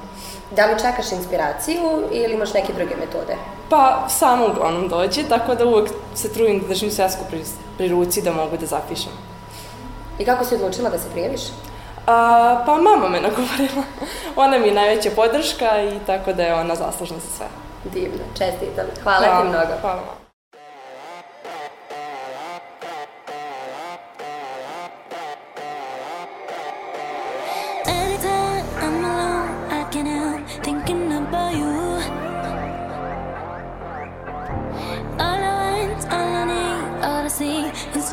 Da 0.56 0.66
li 0.66 0.80
čekaš 0.80 1.12
inspiraciju 1.12 1.82
ili 2.12 2.34
imaš 2.34 2.54
neke 2.54 2.74
druge 2.74 2.96
metode? 2.96 3.36
Pa, 3.70 4.06
samo 4.10 4.48
uglavnom 4.48 4.88
dođe, 4.88 5.24
tako 5.24 5.56
da 5.56 5.66
uvek 5.66 5.90
se 6.16 6.34
trudim 6.34 6.60
da 6.60 6.68
držim 6.68 6.92
svesku 6.92 7.22
pri, 7.30 7.42
pri 7.78 7.88
ruci 7.88 8.22
da 8.22 8.32
mogu 8.32 8.58
da 8.58 8.66
zapišem. 8.66 9.12
I 10.20 10.26
kako 10.26 10.46
si 10.46 10.56
odlučila 10.56 10.90
da 10.90 11.00
se 11.00 11.10
prijaviš? 11.12 11.42
A, 12.08 12.64
pa 12.66 12.78
mama 12.78 13.10
me 13.10 13.22
nagovorila. 13.22 13.84
ona 14.46 14.58
mi 14.58 14.68
je 14.68 14.74
najveća 14.74 15.10
podrška 15.16 15.84
i 15.84 16.00
tako 16.06 16.34
da 16.34 16.44
je 16.44 16.56
ona 16.56 16.76
zaslužna 16.76 17.18
za 17.18 17.38
sve. 17.38 17.48
Divno, 17.84 18.24
čestitam. 18.38 18.86
Hvala, 19.04 19.28
hvala 19.28 19.42
ti 19.42 19.48
mnogo. 19.48 19.82
Hvala. 19.82 20.24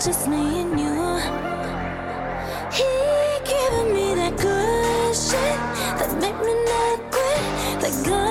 just 0.04 0.28
me 0.28 0.60
and 0.62 0.80
you. 0.80 1.18
He 2.72 2.88
giving 3.44 3.92
me 3.94 4.14
that 4.14 4.34
good 4.38 5.14
shit 5.14 5.58
that 5.98 6.10
make 6.20 6.38
me 6.46 6.54
not 6.64 6.98
quit. 7.12 7.80
That 7.82 8.04
good 8.06 8.29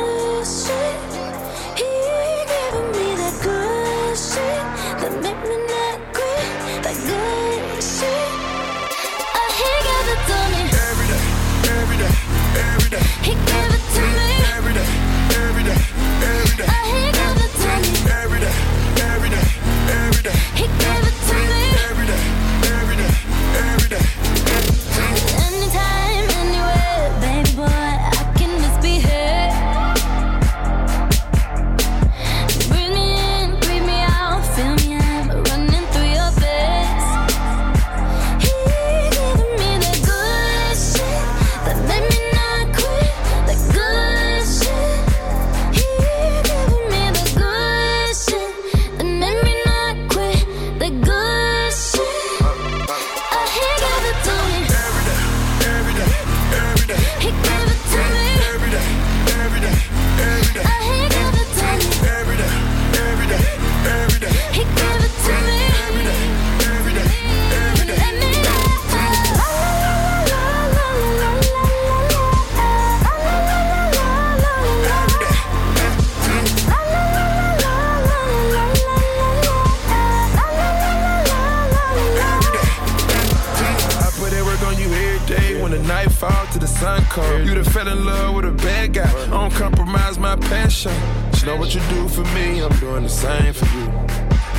fall 86.19 86.45
to 86.47 86.59
the 86.59 86.67
sun 86.67 87.01
come. 87.03 87.45
You 87.45 87.55
done 87.55 87.63
fell 87.63 87.87
in 87.87 88.05
love 88.05 88.35
with 88.35 88.43
a 88.43 88.51
bad 88.51 88.93
guy. 88.93 89.09
I 89.09 89.29
don't 89.29 89.53
compromise 89.53 90.19
my 90.19 90.35
passion. 90.35 90.91
You 91.39 91.45
know 91.45 91.55
what 91.55 91.73
you 91.73 91.79
do 91.89 92.09
for 92.09 92.25
me, 92.35 92.61
I'm 92.61 92.75
doing 92.79 93.03
the 93.03 93.09
same 93.09 93.53
for 93.53 93.65
you. 93.77 93.87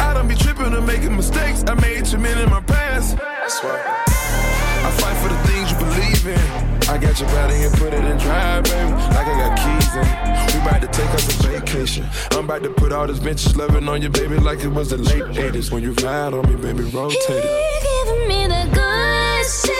I 0.01 0.15
don't 0.15 0.27
be 0.27 0.35
tripping 0.35 0.73
or 0.73 0.81
making 0.81 1.15
mistakes. 1.15 1.63
I 1.67 1.75
made 1.75 2.07
too 2.07 2.17
many 2.17 2.41
in 2.41 2.49
my 2.49 2.63
past. 2.63 3.19
That's 3.19 3.63
why 3.63 3.77
I 3.77 4.91
fight 5.01 5.17
for 5.23 5.29
the 5.29 5.41
things 5.49 5.71
you 5.71 5.77
believe 5.85 6.27
in. 6.27 6.47
I 6.89 6.97
got 6.97 7.21
your 7.21 7.29
body 7.29 7.57
and 7.57 7.75
put 7.75 7.93
it 7.93 8.05
in 8.05 8.17
drive, 8.17 8.65
baby. 8.65 8.93
Like 9.15 9.29
I 9.33 9.37
got 9.43 9.53
keys 9.61 9.95
in 10.01 10.07
it. 10.09 10.55
We 10.55 10.61
about 10.65 10.81
to 10.81 10.89
take 10.89 11.11
us 11.11 11.29
a 11.29 11.49
vacation. 11.49 12.07
I'm 12.31 12.47
about 12.47 12.63
to 12.63 12.71
put 12.71 12.91
all 12.91 13.07
this 13.07 13.19
vintage 13.19 13.55
loving 13.55 13.87
on 13.87 14.01
you, 14.01 14.09
baby, 14.09 14.39
like 14.39 14.61
it 14.61 14.69
was 14.69 14.89
the 14.89 14.97
late 14.97 15.25
80s. 15.25 15.71
When 15.71 15.83
you 15.83 15.93
ride 15.93 16.33
on 16.33 16.49
me, 16.49 16.57
baby, 16.57 16.85
rotate 16.85 17.21
it. 17.29 17.45
He 17.45 17.89
giving 17.89 18.29
me 18.29 18.47
that 18.49 18.73
good 18.73 19.47
shit 19.47 19.80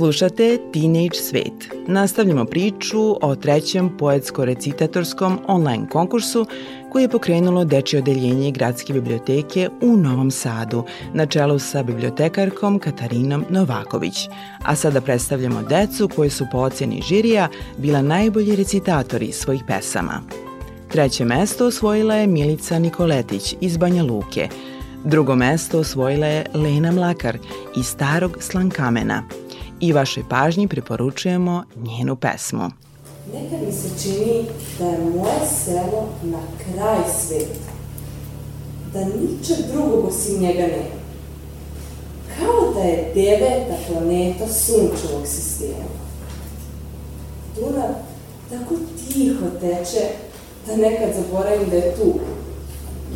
Slušate 0.00 0.58
Teenage 0.72 1.14
Svet. 1.14 1.86
Nastavljamo 1.86 2.44
priču 2.44 3.16
o 3.22 3.36
trećem 3.36 3.96
poetsko-recitatorskom 3.98 5.38
online 5.46 5.88
konkursu 5.88 6.46
koji 6.92 7.02
je 7.02 7.08
pokrenulo 7.08 7.64
Dečje 7.64 7.98
odeljenje 7.98 8.50
Gradske 8.50 8.92
biblioteke 8.92 9.68
u 9.82 9.96
Novom 9.96 10.30
Sadu 10.30 10.84
na 11.14 11.26
čelu 11.26 11.58
sa 11.58 11.82
bibliotekarkom 11.82 12.78
Katarinom 12.78 13.44
Novaković. 13.50 14.28
A 14.64 14.76
sada 14.76 15.00
predstavljamo 15.00 15.62
decu 15.62 16.08
koji 16.16 16.30
su 16.30 16.46
po 16.52 16.58
ocjeni 16.58 17.02
žirija 17.08 17.48
bila 17.78 18.02
najbolji 18.02 18.56
recitatori 18.56 19.32
svojih 19.32 19.62
pesama. 19.66 20.22
Treće 20.88 21.24
mesto 21.24 21.66
osvojila 21.66 22.14
je 22.14 22.26
Milica 22.26 22.78
Nikoletić 22.78 23.54
iz 23.60 23.76
Banja 23.76 24.02
Luke. 24.02 24.48
Drugo 25.04 25.36
mesto 25.36 25.78
osvojila 25.78 26.26
je 26.26 26.46
Lena 26.54 26.92
Mlakar 26.92 27.38
iz 27.76 27.86
Starog 27.86 28.36
Slankamena. 28.40 29.22
I 29.80 29.92
vašoj 29.92 30.24
pažnji 30.28 30.68
preporučujemo 30.68 31.64
njenu 31.76 32.16
pesmu. 32.16 32.70
Nekad 33.34 33.66
mi 33.66 33.72
se 33.72 33.88
čini 34.02 34.44
da 34.78 34.86
je 34.86 34.98
moje 34.98 35.40
selo 35.64 36.08
na 36.22 36.38
kraj 36.58 36.98
sveta. 37.20 37.70
Da 38.92 39.04
ničeg 39.04 39.56
drugog 39.72 40.04
osim 40.04 40.42
njega 40.42 40.62
nema. 40.62 41.00
Kao 42.38 42.72
da 42.74 42.80
je 42.80 43.12
deveta 43.14 43.74
planeta 43.88 44.48
sunčevog 44.48 45.26
sistema. 45.26 45.88
Dunav 47.56 47.94
tako 48.50 48.74
tiho 48.98 49.46
teče 49.60 50.08
da 50.66 50.76
nekad 50.76 51.08
zaboravim 51.14 51.70
da 51.70 51.76
je 51.76 51.94
tu. 51.96 52.14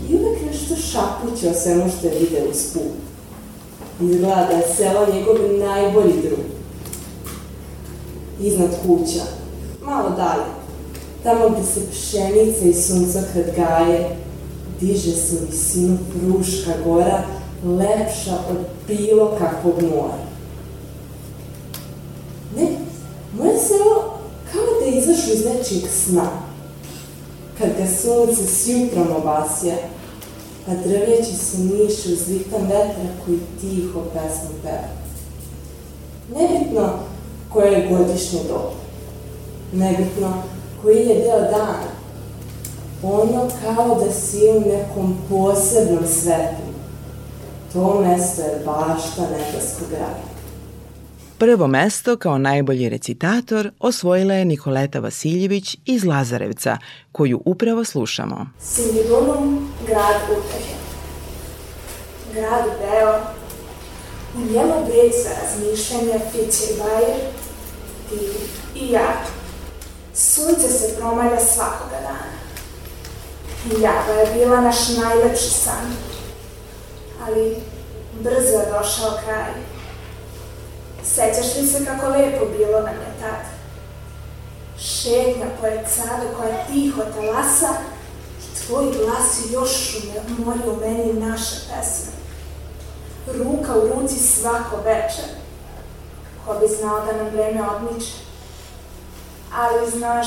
I 0.09 0.14
uvek 0.14 0.38
nešto 0.46 0.77
šapuće 0.77 1.50
o 1.50 1.55
svemu 1.55 1.85
što 1.98 2.07
je 2.07 2.18
video 2.18 2.50
uz 2.50 2.72
put. 2.72 3.13
Izgleda 4.00 4.48
da 4.50 4.57
je 4.57 4.74
selo 4.76 5.07
njegov 5.14 5.37
najbolji 5.68 6.22
drug. 6.22 6.44
Iznad 8.40 8.70
kuća, 8.87 9.22
malo 9.85 10.11
dalje, 10.11 10.44
tamo 11.22 11.48
gde 11.48 11.66
se 11.66 11.80
pšenica 11.90 12.64
i 12.64 12.74
suncokret 12.74 13.57
gaje, 13.57 14.16
diže 14.80 15.12
se 15.12 15.37
u 15.37 15.46
visinu 15.50 15.98
Fruška 16.12 16.72
gora, 16.85 17.22
lepša 17.64 18.35
od 18.50 18.57
bilo 18.88 19.37
kakvog 19.38 19.83
mora. 19.83 20.18
Ne, 22.57 22.68
moje 23.38 23.59
selo 23.59 24.18
kao 24.52 24.80
da 24.80 24.87
je 24.87 24.98
izašlo 24.98 25.33
iz 25.33 25.44
nečijeg 25.44 25.85
sna. 26.04 26.30
Kad 27.59 27.68
ga 27.68 27.87
sunce 27.87 28.46
s 28.46 28.68
jutrom 28.68 29.09
obasja, 29.16 29.74
a 30.68 30.74
drvjeći 30.74 31.37
se 31.37 31.59
niše 31.59 32.12
uz 32.12 32.29
ritam 32.29 32.62
vetra 32.62 33.05
koji 33.24 33.38
tiho 33.61 34.00
pesmu 34.00 34.50
peva. 34.62 34.88
Nebitno 36.35 36.88
koje 37.53 37.72
je 37.72 37.88
godišnje 37.88 38.40
doba, 38.48 38.72
nebitno 39.72 40.42
koji 40.83 40.96
je 40.96 41.14
deo 41.14 41.40
dana, 41.40 41.94
ono 43.03 43.48
kao 43.64 44.05
da 44.05 44.12
si 44.12 44.48
u 44.48 44.61
nekom 44.61 45.16
posebnom 45.29 46.07
svetu. 46.07 46.64
To 47.72 48.00
mesto 48.00 48.42
je 48.42 48.62
bašta 48.64 49.22
nebeskog 49.22 49.92
rada. 49.92 50.34
Prvo 51.38 51.66
mesto 51.66 52.16
kao 52.16 52.38
najbolji 52.38 52.88
recitator 52.88 53.70
osvojila 53.81 54.35
je 54.35 54.44
Nikoleta 54.44 55.01
Vasiljević 55.01 55.77
iz 55.85 56.05
Lazarevca, 56.05 56.79
koju 57.12 57.42
upravo 57.44 57.85
slušamo. 57.85 58.47
Sindidunum 58.61 59.73
grad 59.87 60.20
utehe. 60.31 60.75
Grad 62.33 62.64
beo, 62.79 63.20
u 64.37 64.40
njemu 64.40 64.75
bred 64.87 65.12
za 65.25 65.31
razmišljanja 65.42 66.20
Fiće 66.33 66.73
i 66.73 66.79
Bajer, 66.79 67.16
ti 68.11 68.18
i 68.81 68.92
ja. 68.92 69.23
Sunce 70.14 70.68
se 70.68 70.97
promalja 70.99 71.40
svakoga 71.40 71.97
dana. 72.03 72.35
Java 73.83 74.20
je 74.20 74.35
bila 74.35 74.61
naš 74.61 74.88
najlepši 74.88 75.51
san, 75.51 75.97
ali 77.27 77.57
brzo 78.20 78.59
je 78.59 78.66
došao 78.79 79.18
kraj. 79.25 79.73
Sećaš 81.05 81.57
li 81.57 81.67
se 81.67 81.85
kako 81.85 82.09
lepo 82.09 82.47
bilo 82.59 82.81
nam 82.81 82.95
je 82.95 83.14
tad? 83.21 83.45
Šetnja 84.79 85.47
pored 85.61 85.81
Save 85.97 86.35
koja 86.37 86.67
tiho 86.67 87.03
talasa 87.03 87.69
i 88.40 88.67
tvoj 88.67 88.85
glas 88.85 89.53
još 89.53 89.97
mori 90.38 90.69
u 90.69 90.81
meni 90.81 91.12
naše 91.12 91.57
pesme. 91.57 92.12
Ruka 93.27 93.75
u 93.75 93.88
ruci 93.88 94.19
svako 94.19 94.77
večer. 94.77 95.25
Ko 96.47 96.55
bi 96.55 96.67
znao 96.77 97.07
da 97.07 97.12
nam 97.12 97.29
vreme 97.33 97.69
odmiče? 97.69 98.12
Ali 99.55 99.90
znaš, 99.90 100.27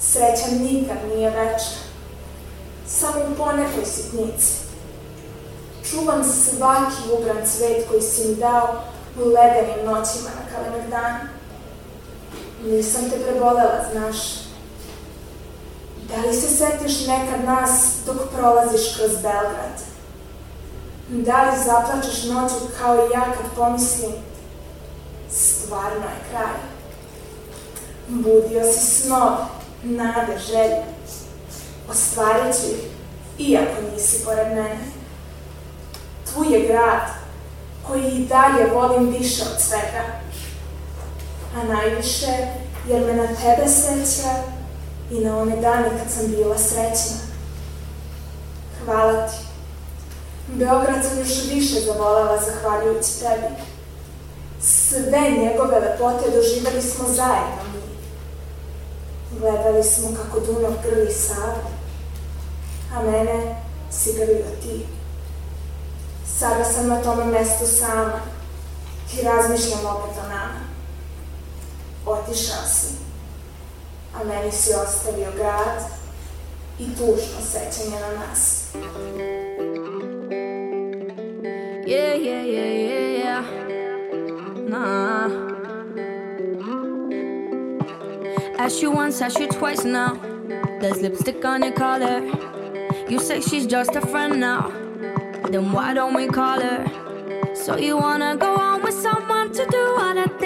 sreća 0.00 0.46
nikad 0.60 0.96
nije 1.14 1.30
večna. 1.30 1.76
Samo 2.88 3.20
u 3.20 3.34
ponekoj 3.36 3.84
sitnici. 3.84 4.52
Čuvam 5.90 6.24
svaki 6.24 7.12
ubran 7.18 7.46
cvet 7.46 7.88
koji 7.88 8.02
si 8.02 8.28
mi 8.28 8.34
dao 8.34 8.82
ledenim 9.24 9.84
noćima 9.84 10.30
na 10.30 10.56
Kalemegdanu. 10.56 11.18
Nisam 12.64 13.10
te 13.10 13.18
prebolela, 13.24 13.84
znaš. 13.92 14.16
Da 16.08 16.28
li 16.28 16.34
se 16.34 16.48
setiš 16.48 17.06
nekad 17.06 17.44
nas 17.44 17.94
dok 18.06 18.16
prolaziš 18.36 18.96
kroz 18.96 19.12
Belgrad? 19.12 19.80
Da 21.08 21.42
li 21.42 21.64
zaplačeš 21.64 22.24
noću 22.24 22.54
kao 22.78 22.96
i 22.96 23.10
ja 23.12 23.24
kad 23.24 23.56
pomislim 23.56 24.12
stvarno 25.30 26.04
je 26.04 26.30
kraj? 26.30 26.56
Budio 28.08 28.72
si 28.72 28.86
snov, 28.86 29.32
nade, 29.82 30.38
želje. 30.38 30.82
Ostvarit 31.90 32.56
ću 32.56 32.66
ih, 32.66 32.90
iako 33.38 33.82
nisi 33.94 34.24
pored 34.24 34.48
mene. 34.48 34.78
Tu 36.34 36.44
je 36.44 36.66
grad, 36.66 37.25
koji 37.86 38.02
i 38.02 38.26
dalje 38.26 38.70
volim 38.74 39.10
više 39.10 39.42
od 39.42 39.60
svega. 39.60 40.04
A 41.56 41.64
najviše 41.64 42.26
jer 42.88 43.06
me 43.06 43.12
na 43.12 43.26
tebe 43.26 43.68
seća 43.68 44.30
i 45.10 45.20
na 45.20 45.38
one 45.38 45.56
dane 45.56 45.88
kad 45.88 46.10
sam 46.10 46.26
bila 46.26 46.58
srećna. 46.58 47.16
Hvala 48.84 49.26
ti. 49.26 49.36
Beograd 50.48 51.04
sam 51.04 51.18
još 51.18 51.44
više 51.52 51.80
zavolela 51.80 52.38
zahvaljujući 52.42 53.20
tebi. 53.20 53.54
Sve 54.60 55.30
njegove 55.30 55.80
lepote 55.80 56.30
doživali 56.30 56.82
smo 56.82 57.08
zajedno 57.08 57.62
mi. 57.72 57.86
Gledali 59.38 59.84
smo 59.84 60.08
kako 60.16 60.40
Dunav 60.40 60.72
grli 60.82 61.12
Savu, 61.12 61.70
a 62.96 63.02
mene 63.02 63.56
si 63.90 64.12
grlio 64.12 64.46
ti. 64.62 64.86
Sada 66.38 66.64
sam 66.64 66.88
na 66.88 67.02
tome 67.02 67.24
mestu 67.24 67.66
sama 67.66 68.20
i 69.14 69.24
razmišljam 69.24 69.80
opet 69.86 70.16
o 70.24 70.28
nama. 70.28 70.60
Otišao 72.06 72.64
si, 72.68 72.94
a 74.14 74.24
meni 74.24 74.52
si 74.52 74.70
ostavio 74.74 75.32
grad 75.36 75.84
i 76.78 76.84
tužno 76.94 77.40
sećanje 77.42 78.00
na 78.00 78.20
nas. 78.20 78.66
Yeah, 81.86 82.16
yeah, 82.28 82.42
yeah, 82.54 82.70
yeah, 82.88 83.06
yeah. 83.22 83.44
Nah. 84.68 85.30
Asked 88.58 88.82
you 88.82 88.90
once, 88.90 89.24
asked 89.24 89.40
you 89.40 89.48
twice 89.48 89.84
now. 89.84 90.16
There's 90.80 91.00
lipstick 91.00 91.44
on 91.44 91.62
your 91.62 91.74
collar. 91.74 92.20
You 93.08 93.20
say 93.20 93.40
she's 93.40 93.66
just 93.66 93.96
a 93.96 94.00
friend 94.00 94.40
now. 94.40 94.85
Then 95.50 95.72
why 95.72 95.94
don't 95.94 96.14
we 96.14 96.26
call 96.26 96.60
her? 96.60 96.84
So 97.54 97.76
you 97.76 97.96
wanna 97.96 98.36
go 98.36 98.54
on 98.56 98.82
with 98.82 98.94
someone 98.94 99.52
to 99.52 99.66
do 99.66 99.86
the 100.16 100.28
things 100.38 100.45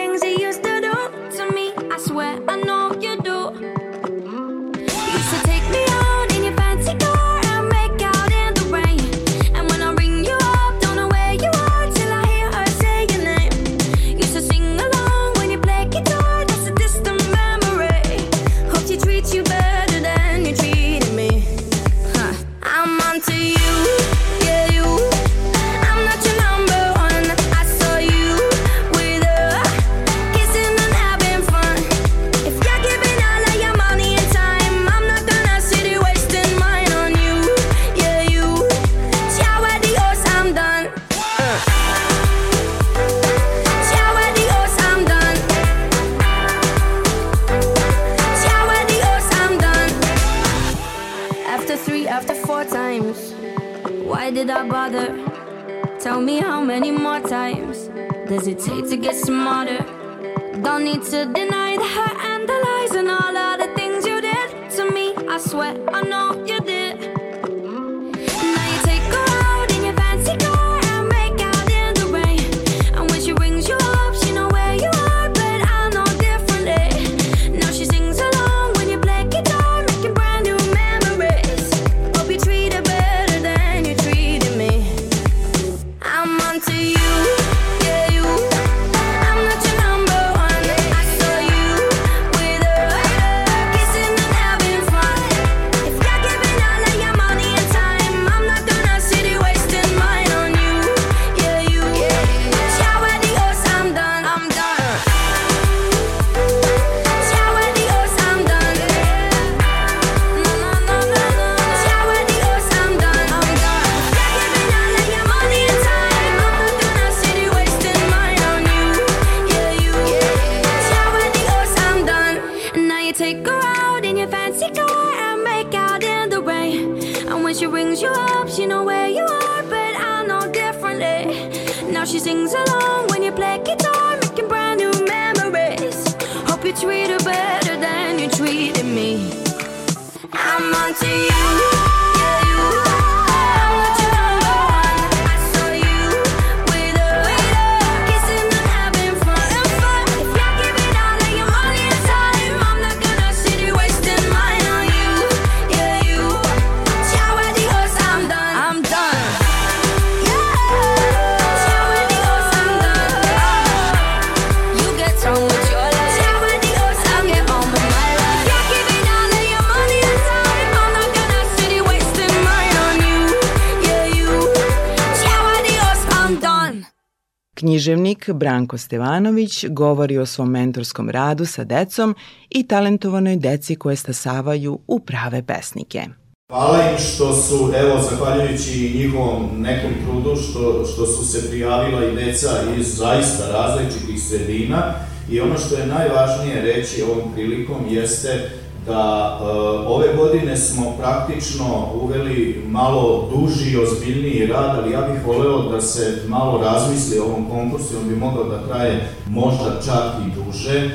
Književnik 177.60 178.30
Branko 178.32 178.78
Stevanović 178.78 179.64
govori 179.68 180.18
o 180.18 180.26
svom 180.26 180.50
mentorskom 180.50 181.10
radu 181.10 181.46
sa 181.46 181.64
decom 181.64 182.14
i 182.50 182.66
talentovanoj 182.66 183.36
deci 183.36 183.76
koje 183.76 183.96
stasavaju 183.96 184.78
u 184.86 185.00
prave 185.00 185.42
pesnike. 185.42 186.02
Hvala 186.50 186.78
im 186.90 186.98
što 186.98 187.34
su, 187.34 187.72
evo, 187.76 188.00
zahvaljujući 188.10 188.92
njihovom 188.96 189.48
nekom 189.58 189.90
trudu, 190.04 190.36
što, 190.36 190.84
što 190.84 191.06
su 191.06 191.24
se 191.24 191.50
prijavila 191.50 192.04
i 192.04 192.14
deca 192.14 192.48
iz 192.78 192.96
zaista 192.96 193.52
različitih 193.52 194.22
sredina 194.22 194.94
i 195.30 195.40
ono 195.40 195.58
što 195.58 195.74
je 195.74 195.86
najvažnije 195.86 196.62
reći 196.62 197.02
ovom 197.02 197.32
prilikom 197.34 197.76
jeste 197.90 198.50
da 198.86 199.38
e, 199.40 199.44
ove 199.86 200.06
godine 200.16 200.56
smo 200.56 200.92
praktično 200.98 201.88
uveli 202.02 202.64
malo 202.68 203.28
duži 203.34 203.70
i 203.70 203.76
ozbiljniji 203.76 204.46
rad, 204.46 204.78
ali 204.78 204.92
ja 204.92 205.00
bih 205.00 205.26
voleo 205.26 205.62
da 205.62 205.80
se 205.80 206.22
malo 206.28 206.62
razmisli 206.64 207.18
o 207.18 207.24
ovom 207.24 207.50
konkursu, 207.50 207.94
on 208.02 208.08
bi 208.08 208.16
mogao 208.16 208.44
da 208.44 208.66
traje 208.68 209.08
možda 209.28 209.80
čak 209.84 210.04
i 210.26 210.44
duže, 210.44 210.78
e, 210.78 210.90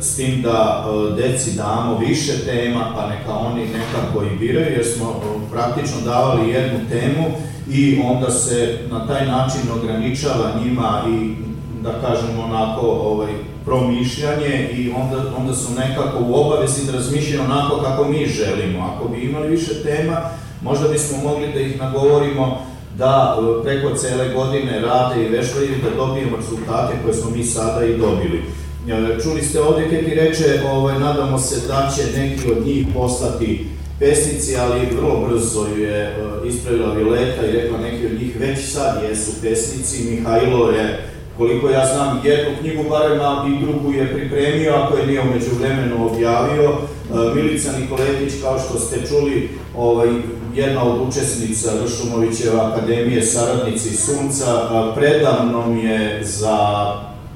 s 0.00 0.16
tim 0.16 0.42
da 0.42 0.86
e, 0.86 1.22
deci 1.22 1.56
damo 1.56 1.98
više 1.98 2.32
tema, 2.44 2.92
pa 2.96 3.08
neka 3.08 3.32
oni 3.32 3.62
nekako 3.62 4.24
i 4.24 4.38
biraju, 4.38 4.72
jer 4.72 4.86
smo 4.86 5.20
praktično 5.52 6.00
davali 6.04 6.50
jednu 6.50 6.78
temu 6.90 7.24
i 7.70 8.00
onda 8.04 8.30
se 8.30 8.78
na 8.90 9.06
taj 9.06 9.26
način 9.26 9.60
ograničava 9.78 10.52
njima 10.64 11.02
i 11.08 11.34
da 11.82 11.92
kažem 12.00 12.40
onako 12.44 12.86
ovaj, 12.86 13.32
promišljanje 13.68 14.70
i 14.72 14.92
onda, 14.96 15.22
onda 15.38 15.54
su 15.54 15.72
nekako 15.78 16.18
u 16.28 16.34
obavezi 16.34 16.86
da 16.86 16.92
razmišljaju 16.92 17.42
onako 17.42 17.82
kako 17.82 18.04
mi 18.04 18.26
želimo. 18.26 18.78
Ako 18.94 19.08
bi 19.08 19.20
imali 19.20 19.48
više 19.48 19.82
tema, 19.82 20.16
možda 20.62 20.88
bismo 20.88 21.18
mogli 21.18 21.52
da 21.52 21.60
ih 21.60 21.80
nagovorimo 21.80 22.66
da 22.98 23.38
e, 23.38 23.62
preko 23.64 23.94
cele 23.94 24.34
godine 24.34 24.80
rade 24.80 25.24
i 25.24 25.28
vežbaju 25.28 25.68
da 25.84 25.96
dobijemo 25.96 26.36
rezultate 26.36 26.94
koje 27.02 27.14
smo 27.14 27.30
mi 27.30 27.44
sada 27.44 27.84
i 27.84 27.98
dobili. 27.98 28.42
E, 28.88 29.22
Čuli 29.22 29.42
ste 29.42 29.60
ovde 29.60 29.88
Keki 29.90 30.14
reče, 30.14 30.60
ovaj, 30.72 30.98
nadamo 30.98 31.38
se 31.38 31.66
da 31.66 31.90
će 31.96 32.20
neki 32.20 32.52
od 32.52 32.66
njih 32.66 32.86
postati 32.94 33.66
pesnici, 33.98 34.56
ali 34.56 34.96
vrlo 34.96 35.28
brzo 35.28 35.66
je 35.78 35.96
e, 35.96 36.14
ispravila 36.48 36.94
Vileta 36.94 37.46
i 37.46 37.52
rekla 37.52 37.78
neki 37.78 38.06
od 38.06 38.20
njih 38.20 38.40
već 38.40 38.72
sad 38.72 39.02
jesu 39.10 39.32
pesnici. 39.42 40.10
Mihajlo 40.10 40.70
je, 40.70 41.08
koliko 41.38 41.70
ja 41.70 41.86
znam, 41.86 42.20
jednu 42.24 42.50
knjigu 42.60 42.84
barem, 42.90 43.20
a 43.20 43.46
i 43.48 43.64
drugu 43.64 43.92
je 43.92 44.14
pripremio, 44.14 44.74
ako 44.74 44.96
je 44.96 45.06
nije 45.06 45.20
umeđu 45.20 45.50
vremenu 45.58 46.06
objavio. 46.06 46.70
E, 46.70 47.34
Milica 47.34 47.72
Nikoletić, 47.78 48.32
kao 48.42 48.58
što 48.58 48.78
ste 48.78 49.06
čuli, 49.06 49.50
ovaj, 49.76 50.08
jedna 50.54 50.84
od 50.84 51.08
učesnica 51.08 51.70
Ršumovićeva 51.84 52.72
akademije 52.72 53.22
Saradnici 53.22 53.96
Sunca, 53.96 54.50
a, 54.50 54.92
predavnom 54.96 55.78
je 55.78 56.24
za 56.24 56.58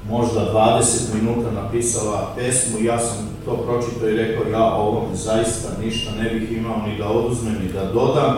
možda 0.09 0.51
20 0.53 1.13
minuta 1.13 1.51
napisala 1.51 2.33
pesmu, 2.35 2.77
ja 2.81 2.99
sam 2.99 3.29
to 3.45 3.57
pročitao 3.57 4.09
i 4.09 4.17
rekao 4.17 4.51
ja 4.51 4.73
ovome 4.73 5.15
zaista 5.15 5.69
ništa 5.83 6.11
ne 6.11 6.29
bih 6.29 6.51
imao 6.51 6.77
ni 6.87 6.97
da 6.97 7.07
oduzmem 7.07 7.53
ni 7.53 7.73
da 7.73 7.85
dodam. 7.93 8.35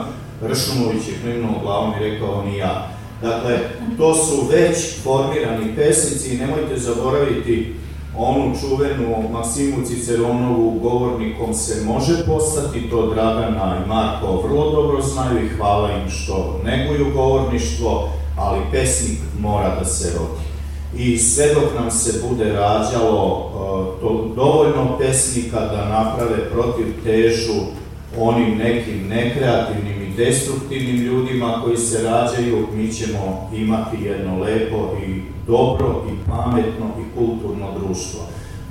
Ršumović 0.52 1.08
je 1.08 1.20
klimnuo 1.22 1.60
glavom 1.64 1.94
i 1.94 2.10
rekao 2.10 2.44
ni 2.46 2.58
ja. 2.58 2.92
Dakle, 3.26 3.60
to 3.98 4.16
su 4.16 4.48
već 4.52 5.04
formirani 5.04 5.76
pesnici 5.76 6.36
i 6.36 6.38
nemojte 6.38 6.78
zaboraviti 6.78 7.76
onu 8.18 8.56
čuvenu 8.60 9.30
Maksimu 9.32 9.86
Ciceronovu 9.86 10.80
govornikom 10.80 11.54
se 11.54 11.86
može 11.86 12.26
postati, 12.26 12.90
to 12.90 13.14
Dragana 13.14 13.78
i 13.86 13.90
Marko 13.90 14.42
vrlo 14.48 14.72
dobro 14.72 15.02
znaju 15.02 15.46
i 15.46 15.50
hvala 15.50 15.92
im 15.92 16.10
što 16.10 16.62
neguju 16.66 17.14
govorništvo, 17.14 18.10
ali 18.38 18.62
pesnik 18.72 19.20
mora 19.40 19.76
da 19.80 19.86
se 19.86 20.14
rodi. 20.18 20.46
I 21.04 21.18
sve 21.18 21.54
dok 21.54 21.80
nam 21.80 21.92
se 21.92 22.22
bude 22.30 22.54
rađalo 22.54 23.26
uh, 23.26 24.02
to, 24.02 24.34
dovoljno 24.36 24.98
pesnika 25.00 25.60
da 25.60 25.90
naprave 25.90 26.50
protiv 26.50 26.86
težu 27.04 27.62
onim 28.20 28.58
nekim 28.58 29.08
nekreativnim 29.08 30.05
destruktivnim 30.18 30.96
ljudima 30.96 31.62
koji 31.64 31.78
se 31.78 32.04
rađaju, 32.04 32.68
mi 32.74 32.94
ćemo 32.94 33.50
imati 33.56 34.04
jedno 34.04 34.40
lepo 34.40 34.98
i 35.08 35.22
dobro 35.48 36.04
i 36.12 36.30
pametno 36.30 36.86
i 37.00 37.18
kulturno 37.18 37.68
društvo. 37.80 38.20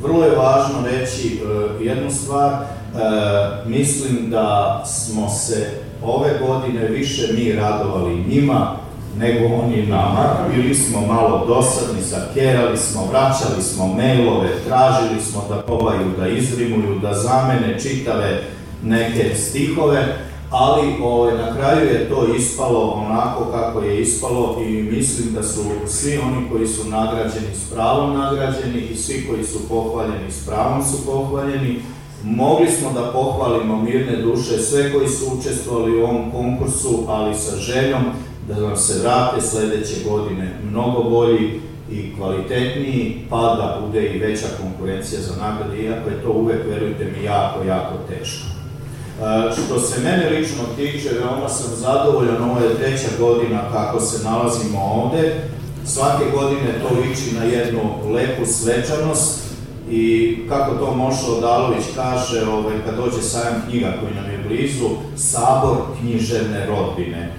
Vrlo 0.03 0.25
je 0.25 0.37
važno 0.37 0.79
reći 0.91 1.41
uh, 1.43 1.87
jednu 1.87 2.11
stvar, 2.11 2.53
uh, 2.53 3.71
mislim 3.71 4.31
da 4.31 4.83
smo 4.87 5.29
se 5.29 5.71
ove 6.03 6.31
godine 6.47 6.89
više 6.89 7.33
mi 7.33 7.53
radovali 7.53 8.25
njima 8.29 8.77
nego 9.19 9.55
oni 9.55 9.87
nama. 9.87 10.37
Bili 10.55 10.75
smo 10.75 11.01
malo 11.01 11.45
dosadni, 11.47 12.03
zakerali 12.03 12.77
smo, 12.77 13.07
vraćali 13.11 13.63
smo 13.63 13.87
mailove, 13.87 14.49
tražili 14.69 15.21
smo 15.23 15.45
da 15.49 15.57
pobaju, 15.57 16.11
da 16.19 16.29
izrimuju, 16.29 16.99
da 17.03 17.15
zamene 17.15 17.81
čitave 17.81 18.43
neke 18.83 19.35
stihove, 19.35 20.17
ali 20.57 20.95
ovaj, 21.03 21.35
na 21.35 21.57
kraju 21.57 21.87
je 21.87 22.09
to 22.09 22.35
ispalo 22.37 23.05
onako 23.07 23.45
kako 23.45 23.81
je 23.81 24.01
ispalo 24.01 24.63
i 24.69 24.83
mislim 24.83 25.35
da 25.35 25.43
su 25.43 25.61
svi 25.87 26.19
oni 26.19 26.49
koji 26.53 26.67
su 26.67 26.89
nagrađeni 26.89 27.55
s 27.55 27.75
pravom 27.75 28.19
nagrađeni 28.19 28.81
i 28.81 28.97
svi 28.97 29.27
koji 29.29 29.45
su 29.45 29.69
pohvaljeni 29.69 30.31
s 30.31 30.47
pravom 30.47 30.85
su 30.85 31.07
pohvaljeni. 31.07 31.81
Mogli 32.25 32.71
smo 32.71 32.93
da 32.93 33.13
pohvalimo 33.13 33.83
mirne 33.83 34.17
duše 34.17 34.59
sve 34.59 34.93
koji 34.93 35.09
su 35.09 35.25
učestvovali 35.39 36.01
u 36.01 36.05
ovom 36.05 36.31
konkursu, 36.33 37.05
ali 37.09 37.35
sa 37.35 37.57
željom 37.57 38.03
da 38.49 38.61
nam 38.61 38.77
se 38.77 39.01
vrate 39.03 39.41
sledeće 39.41 39.95
godine 40.09 40.59
mnogo 40.71 41.03
bolji 41.03 41.61
i 41.91 42.17
kvalitetniji, 42.17 43.27
pa 43.31 43.37
da 43.37 43.81
bude 43.87 44.07
i 44.07 44.19
veća 44.19 44.47
konkurencija 44.63 45.21
za 45.21 45.37
nagrade, 45.37 45.83
iako 45.83 46.11
je 46.11 46.23
to 46.23 46.33
uvek, 46.33 46.61
verujte 46.69 47.05
mi, 47.05 47.25
jako, 47.25 47.65
jako 47.65 47.95
teško. 48.09 48.54
Što 49.53 49.81
se 49.81 50.01
mene 50.01 50.31
lično 50.31 50.63
tiče, 50.77 51.09
veoma 51.09 51.49
sam 51.49 51.77
zadovoljan, 51.77 52.51
ovo 52.51 52.61
je 52.61 52.75
treća 52.75 53.09
godina 53.19 53.61
kako 53.73 54.01
se 54.01 54.25
nalazimo 54.25 54.81
ovde. 54.81 55.35
Svake 55.85 56.25
godine 56.35 56.81
to 56.83 56.95
liči 56.95 57.35
na 57.39 57.45
jednu 57.45 57.81
lepu 58.13 58.47
svečanost 58.47 59.45
i 59.91 60.37
kako 60.49 60.75
to 60.75 60.95
Mošo 60.95 61.37
Odalović 61.39 61.85
kaže, 61.97 62.47
ovaj, 62.47 62.75
kad 62.87 62.97
dođe 62.97 63.23
sajam 63.23 63.63
knjiga 63.69 63.95
koji 64.01 64.15
nam 64.15 64.31
je 64.31 64.45
blizu, 64.49 64.89
sabor 65.17 65.77
književne 66.01 66.67
rodbine. 66.67 67.19
E, 67.19 67.33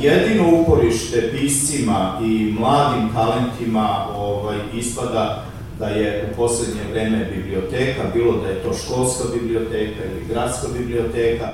jedino 0.00 0.60
uporište 0.60 1.30
piscima 1.32 2.20
i 2.24 2.54
mladim 2.58 3.08
talentima 3.14 4.06
ovaj, 4.16 4.56
ispada 4.74 5.44
da 5.78 5.86
je 5.86 6.28
u 6.32 6.36
poslednje 6.36 6.82
vreme 6.90 7.24
biblioteka, 7.34 8.02
bilo 8.14 8.42
da 8.42 8.48
je 8.48 8.62
to 8.62 8.72
školska 8.74 9.24
biblioteka 9.34 10.04
ili 10.04 10.24
gradska 10.28 10.68
biblioteka. 10.78 11.48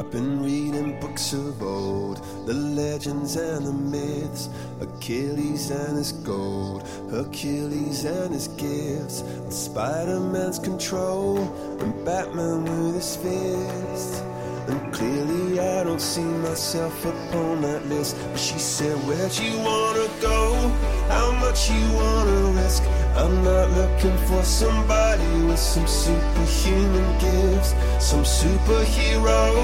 I've 0.00 0.10
been 0.10 0.42
reading 0.42 1.00
books 1.00 1.32
of 1.32 1.62
old, 1.62 2.20
the 2.46 2.54
legends 2.54 3.36
and 3.36 3.66
the 3.66 3.72
myths, 3.72 4.48
Achilles 4.80 5.70
and 5.70 5.98
his 5.98 6.12
gold, 6.12 6.82
Hercules 7.10 8.04
and 8.04 8.34
his 8.34 8.48
gifts, 8.56 9.24
Spider-Man's 9.50 10.58
control, 10.58 11.38
and 11.80 12.04
Batman 12.04 12.64
with 12.64 12.94
his 12.94 13.16
fists. 13.16 14.33
And 14.68 14.92
clearly 14.92 15.60
I 15.60 15.84
don't 15.84 16.00
see 16.00 16.24
myself 16.24 17.04
upon 17.04 17.62
that 17.62 17.86
list. 17.86 18.16
But 18.30 18.40
she 18.40 18.58
said, 18.58 18.96
where'd 19.06 19.36
you 19.38 19.58
wanna 19.58 20.08
go? 20.20 20.54
How 21.08 21.32
much 21.32 21.70
you 21.70 21.84
wanna 21.92 22.62
risk? 22.62 22.82
I'm 23.16 23.44
not 23.44 23.70
looking 23.70 24.16
for 24.26 24.42
somebody 24.42 25.42
with 25.44 25.58
some 25.58 25.86
superhuman 25.86 27.18
gifts 27.20 27.74
Some 28.00 28.24
superhero, 28.24 29.54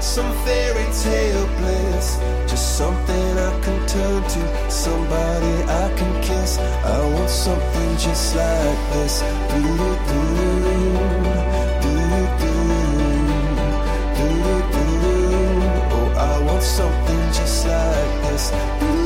some 0.00 0.30
fairy 0.44 0.86
tale 1.02 1.46
bliss. 1.58 2.18
Just 2.50 2.78
something 2.78 3.38
I 3.38 3.60
can 3.60 3.86
turn 3.86 4.22
to, 4.22 4.70
somebody 4.70 5.54
I 5.64 5.92
can 5.96 6.22
kiss. 6.22 6.58
I 6.58 6.98
want 7.14 7.30
something 7.30 7.96
just 7.98 8.34
like 8.34 8.92
this. 8.92 9.20
Doo-doo-doo 9.50 10.57
Jesus. 18.38 18.97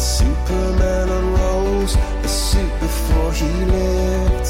Superman 0.00 1.08
unrolls 1.08 1.96
a 1.96 2.28
suit 2.28 2.72
before 2.80 3.32
he 3.32 3.50
lived. 3.64 4.48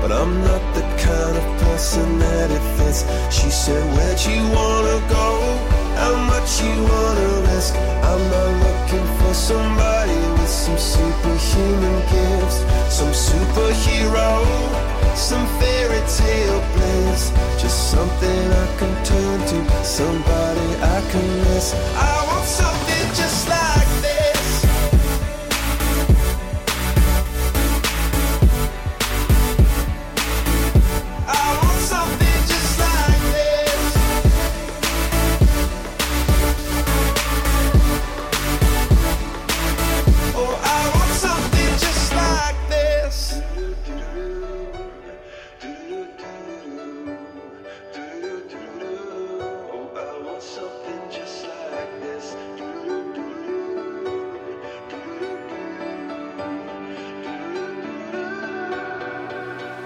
But 0.00 0.12
I'm 0.12 0.40
not 0.40 0.62
the 0.74 0.82
kind 1.02 1.36
of 1.36 1.44
person 1.62 2.18
that 2.18 2.50
it 2.50 2.64
fits. 2.76 3.02
She 3.34 3.50
said, 3.50 3.82
Where'd 3.94 4.20
you 4.24 4.42
wanna 4.54 4.98
go? 5.08 5.28
How 6.02 6.14
much 6.30 6.62
you 6.62 6.74
wanna 6.92 7.28
risk? 7.50 7.74
I'm 8.10 8.22
not 8.34 8.50
looking 8.64 9.06
for 9.18 9.34
somebody 9.34 10.20
with 10.38 10.48
some 10.48 10.78
superhuman 10.78 11.98
gifts, 12.12 12.58
some 12.88 13.14
superhero, 13.28 14.30
some 15.16 15.46
fairy 15.58 16.02
tale 16.06 16.60
bliss. 16.74 17.32
Just 17.60 17.90
something 17.90 18.42
I 18.62 18.66
can 18.78 18.94
turn 19.04 19.38
to, 19.50 19.84
somebody 19.84 20.68
I 20.96 20.98
can 21.10 21.26
miss. 21.44 21.74
I 21.96 22.14
want 22.28 22.46
something 22.46 23.06
just 23.14 23.48
like 23.48 24.02
this. 24.02 24.15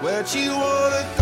Where'd 0.01 0.33
you 0.33 0.49
wanna 0.55 1.05
go? 1.15 1.20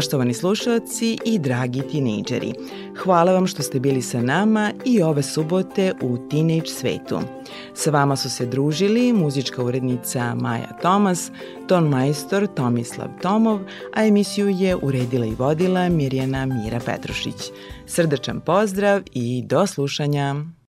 Poštovani 0.00 0.34
slušalci 0.34 1.18
i 1.24 1.38
dragi 1.38 1.82
tinejdžeri, 1.82 2.52
hvala 3.02 3.32
vam 3.32 3.46
što 3.46 3.62
ste 3.62 3.80
bili 3.80 4.02
sa 4.02 4.22
nama 4.22 4.72
i 4.84 5.02
ove 5.02 5.22
subote 5.22 5.92
u 6.02 6.28
Teenage 6.30 6.66
svetu. 6.66 7.20
Sa 7.74 7.90
vama 7.90 8.16
su 8.16 8.30
se 8.30 8.46
družili 8.46 9.12
muzička 9.12 9.64
urednica 9.64 10.34
Maja 10.34 10.78
Tomas, 10.82 11.30
ton 11.68 11.88
majstor 11.88 12.46
Tomislav 12.46 13.08
Tomov, 13.22 13.60
a 13.94 14.06
emisiju 14.06 14.48
je 14.48 14.76
uredila 14.76 15.26
i 15.26 15.34
vodila 15.38 15.88
Mirjana 15.88 16.46
Mira 16.46 16.80
Petrušić. 16.86 17.50
Srdačan 17.86 18.40
pozdrav 18.40 19.02
i 19.12 19.42
do 19.46 19.66
slušanja! 19.66 20.59